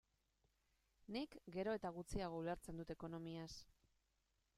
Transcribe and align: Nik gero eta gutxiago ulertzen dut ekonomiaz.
Nik 1.15 1.35
gero 1.57 1.75
eta 1.79 1.91
gutxiago 1.97 2.39
ulertzen 2.45 2.81
dut 2.81 2.95
ekonomiaz. 2.95 3.51